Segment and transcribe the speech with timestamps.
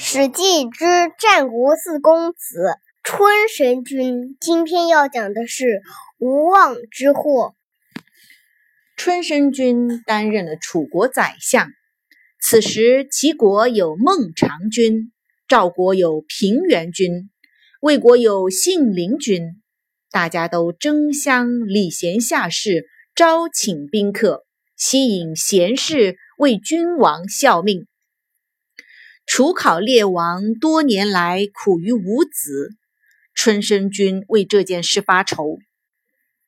[0.00, 0.84] 史记之
[1.18, 5.82] 战国四公子春申君，今天要讲的是
[6.18, 7.56] 无妄之祸。
[8.96, 11.72] 春申君担任了楚国宰相，
[12.40, 15.10] 此时齐国有孟尝君，
[15.48, 17.28] 赵国有平原君，
[17.80, 19.60] 魏国有信陵君，
[20.12, 22.86] 大家都争相礼贤下士，
[23.16, 24.44] 招请宾客，
[24.76, 27.88] 吸引贤士为君王效命。
[29.30, 32.70] 楚考烈王多年来苦于无子，
[33.34, 35.58] 春申君为这件事发愁，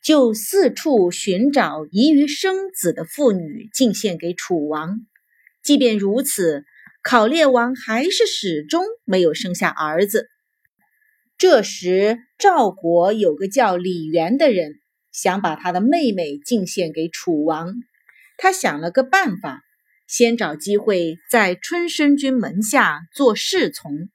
[0.00, 5.00] 就四处寻找宜于生子的妇女进献给楚王。
[5.60, 6.64] 即便如此，
[7.02, 10.28] 考烈王还是始终没有生下儿子。
[11.36, 14.78] 这时，赵国有个叫李元的人，
[15.10, 17.74] 想把他的妹妹进献给楚王。
[18.36, 19.64] 他想了个办法。
[20.08, 24.08] 先找机会在春申君门下做侍从。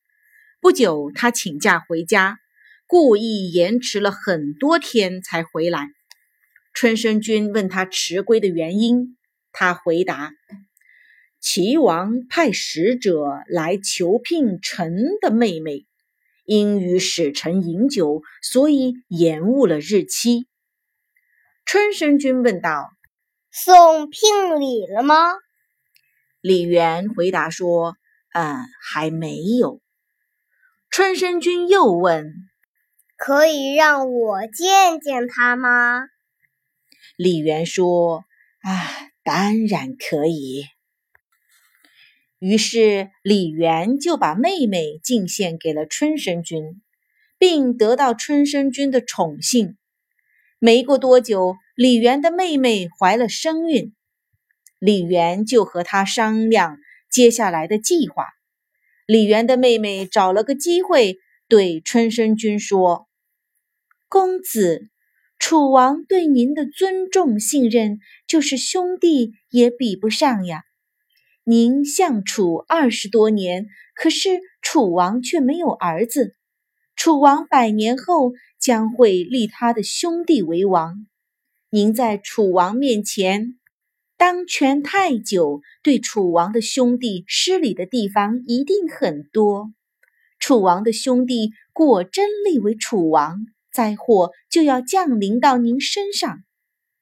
[0.59, 2.39] 不久，他请假回家，
[2.88, 5.89] 故意延迟了很多天才回来。
[6.73, 9.17] 春申君问他迟归的原因，
[9.52, 10.31] 他回答
[11.39, 15.86] ：“齐王派使者来求聘臣的妹妹，
[16.44, 20.47] 因与使臣饮酒，所以延误了日期。”
[21.66, 22.89] 春申君问道
[23.53, 25.33] ：“送聘礼了吗？”
[26.44, 27.95] 李元回答说
[28.36, 29.80] ：“嗯，还没有。”
[30.91, 32.33] 春申君又问
[33.16, 36.02] ：“可以让我见见他吗？”
[37.16, 38.25] 李元说
[38.59, 40.66] ：“啊，当然可以。”
[42.39, 46.81] 于是李元就把妹妹进献给了春申君，
[47.38, 49.77] 并得到春申君的宠幸。
[50.59, 53.94] 没过多久，李元的妹妹怀了身孕。
[54.86, 56.78] 李元就和他商量
[57.09, 58.26] 接下来的计划。
[59.06, 63.08] 李元的妹妹找了个机会对春申君说
[64.09, 64.89] ：“公子，
[65.39, 70.64] 楚王对您的尊重信任，就是兄弟也比不上呀。
[71.45, 76.36] 您相楚二十多年，可是楚王却没有儿子。
[76.98, 81.08] 楚王百年后将会立他的兄弟为王，
[81.70, 83.58] 您在楚王面前。”
[84.17, 89.73] 当权太久，对楚王的兄弟失礼的地方一定很多。
[90.39, 96.43] 楚王的兄弟果真立为楚王，灾祸就要降临到您身上。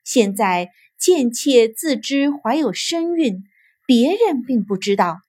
[0.03, 3.43] 现在贱妾自知怀有身孕，
[3.85, 5.19] 别人并不知道。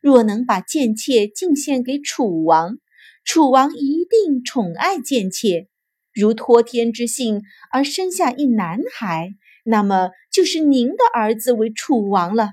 [0.00, 2.78] 若能把贱妾进献给楚王，
[3.24, 5.68] 楚王一定宠爱贱妾，
[6.14, 9.34] 如托天之幸而生下一男孩。
[9.64, 12.50] 那么就是您的儿子为楚王了。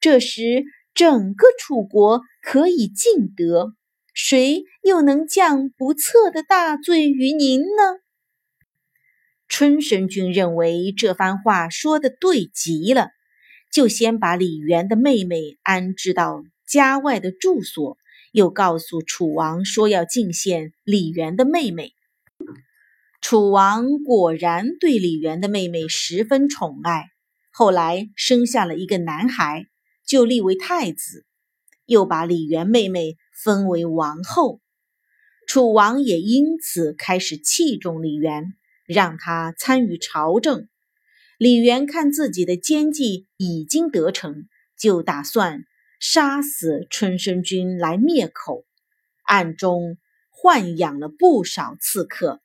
[0.00, 0.64] 这时
[0.94, 3.74] 整个楚国可以尽德，
[4.12, 8.00] 谁又能降不测的大罪于您呢？
[9.48, 13.10] 春申君认为这番话说的对极了，
[13.72, 17.96] 就先把李元的妹妹安置到家外的住所，
[18.32, 21.92] 又告诉楚王说要进献李元的妹妹。
[23.28, 27.06] 楚王果然对李元的妹妹十分宠爱，
[27.50, 29.66] 后来生下了一个男孩，
[30.06, 31.26] 就立为太子，
[31.86, 34.60] 又把李元妹妹封为王后。
[35.48, 38.52] 楚王也因此开始器重李元，
[38.86, 40.68] 让他参与朝政。
[41.36, 44.46] 李元看自己的奸计已经得逞，
[44.78, 45.64] 就打算
[45.98, 48.64] 杀死春申君来灭口，
[49.24, 49.98] 暗中
[50.30, 52.40] 豢养了不少刺客。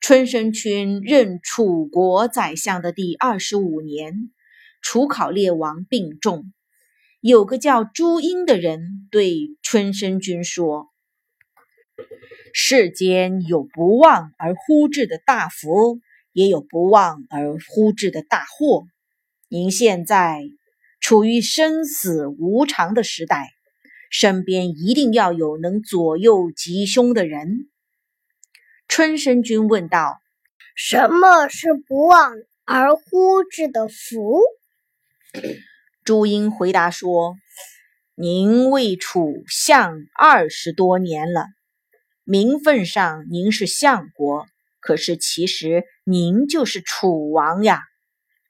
[0.00, 4.30] 春申君任楚国宰相的第二十五年，
[4.80, 6.54] 楚考烈王病重。
[7.20, 10.88] 有个叫朱英的人对春申君说
[12.54, 16.00] ：“世间有不忘而忽至的大福，
[16.32, 18.86] 也有不忘而忽至的大祸。
[19.50, 20.44] 您现在
[20.98, 23.50] 处于生死无常的时代，
[24.10, 27.68] 身边一定要有能左右吉凶的人。”
[28.90, 30.20] 春申君问道
[30.74, 32.34] ：“什么是不忘
[32.64, 34.40] 而忽之的福？”
[36.02, 37.36] 朱英回答说
[38.16, 41.46] ：“您为楚相二十多年了，
[42.24, 44.48] 名分上您是相国，
[44.80, 47.82] 可是其实您就是楚王呀。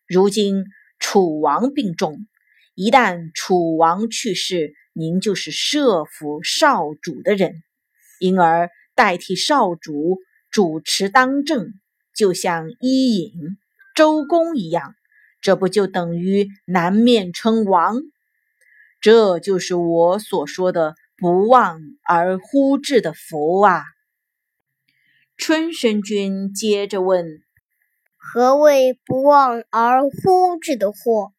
[0.06, 0.64] 如今
[0.98, 2.26] 楚王病重，
[2.74, 7.62] 一旦楚王去世，您就是摄府少主的人，
[8.18, 10.18] 因而代替少主。”
[10.50, 11.74] 主持当政，
[12.14, 13.32] 就像伊尹、
[13.94, 14.94] 周公一样，
[15.40, 17.96] 这不就等于南面称王？
[19.00, 23.84] 这就是我所说的不忘而忽至的福啊！
[25.36, 27.42] 春申君接着问
[28.18, 31.32] ：“何谓不忘而忽至的祸？”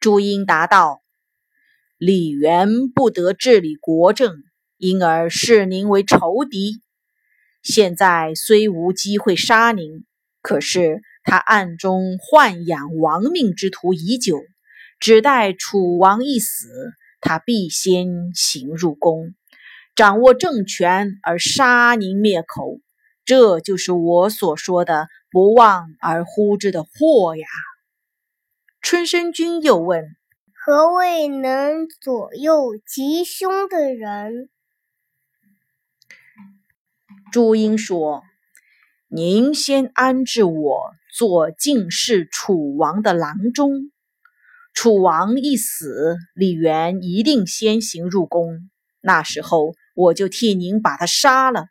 [0.00, 1.02] 朱英答道
[1.98, 4.42] ：“李元不得治理国政，
[4.78, 6.80] 因而视您为仇敌。
[7.62, 10.04] 现在虽无机会杀您，
[10.40, 14.38] 可是他暗中豢养亡命之徒已久，
[14.98, 16.68] 只待楚王一死，
[17.20, 19.34] 他必先行入宫，
[19.94, 22.80] 掌握政权而杀您灭口。
[23.26, 27.46] 这就是我所说的不忘而忽之的祸呀。”
[28.80, 30.16] 春申君又问
[30.64, 34.48] ：“何谓能左右吉凶的人？”
[37.30, 38.24] 朱英说
[39.06, 43.92] ：“您先安置我做晋室楚王的郎中，
[44.74, 48.68] 楚王一死，李元一定先行入宫，
[49.00, 51.66] 那时候我就替您把他杀了。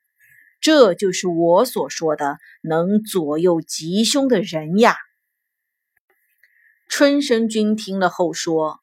[0.62, 4.96] 这就是我所说的能左右吉凶的人呀。”
[6.88, 8.80] 春申君听了后说：“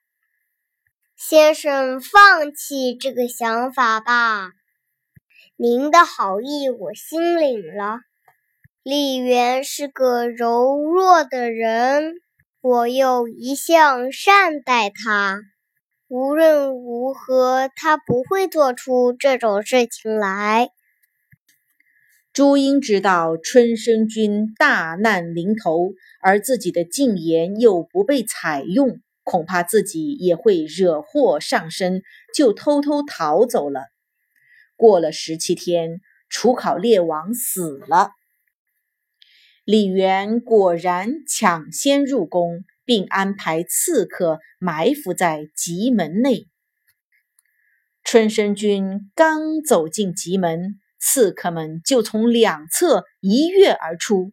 [1.16, 4.52] 先生放弃这个想法吧。
[5.58, 8.00] 您的好意我心领了。
[8.82, 12.12] 李渊是个柔弱的人，
[12.60, 15.40] 我又一向善待他，
[16.08, 20.68] 无论如何，他不会做出这种事情来。”
[22.34, 32.02] 朱英知道春申君大难临头，而自己的进言又不被采用，恐怕自己也会惹祸上身，
[32.34, 33.86] 就偷偷逃走了。
[34.76, 38.10] 过了十七天，楚考烈王死了，
[39.64, 46.46] 李元果然抢先入宫，并安排刺客埋伏在吉门内。
[48.04, 50.80] 春申君刚走进吉门。
[50.98, 54.32] 刺客们就从两侧一跃而出，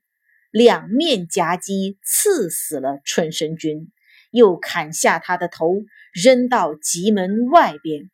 [0.50, 3.92] 两面夹击，刺死了春申君，
[4.32, 8.10] 又砍下他的头，扔到吉门外边。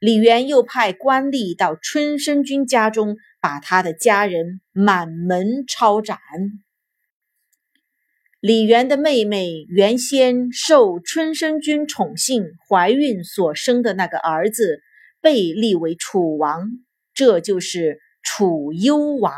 [0.00, 6.18] 李元又派官吏到春申君家中，把他的家人满门抄斩。
[8.40, 14.82] 李元的妹妹原先受春申君宠幸，怀孕所生的那个儿子，
[15.20, 16.68] 被立为楚王。
[17.14, 19.32] 这就是楚幽王。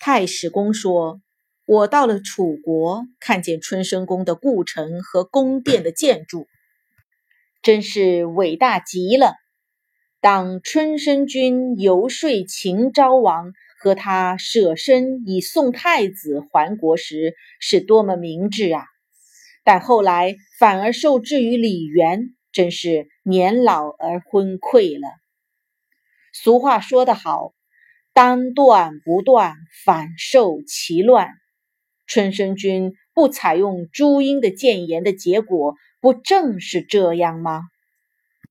[0.00, 1.22] 太史公说
[1.64, 6.48] ：“我到了楚国，看见春申宫的故城和宫殿的建筑，
[7.62, 9.34] 真是伟大极了。
[10.20, 18.84] 当春申君游说秦昭王和他舍身以送太子还国时，是多么明智啊！
[19.64, 25.08] 但后来反而受制于李元，真是年老而昏聩了。”
[26.34, 27.52] 俗话说得好
[28.12, 29.54] ，“当断不断，
[29.84, 31.28] 反受其乱。”
[32.06, 37.71] 春申君不采用朱茵的谏言的结果，不正是这样吗？